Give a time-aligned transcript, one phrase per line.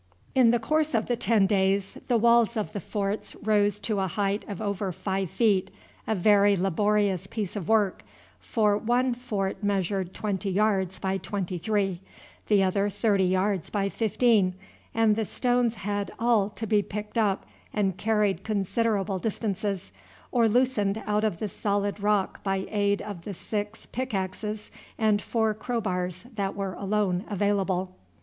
[0.33, 4.07] In the course of the ten days the walls of the forts rose to a
[4.07, 5.69] height of over five feet
[6.07, 8.01] a very laborious piece of work,
[8.39, 12.01] for one fort measured twenty yards by twenty three;
[12.47, 14.55] the other thirty yards by fifteen,
[14.95, 19.91] and the stones had all to be picked up and carried considerable distances,
[20.31, 25.53] or loosened out of the solid rock by aid of the six pickaxes and four
[25.53, 27.93] crowbars that were alone available.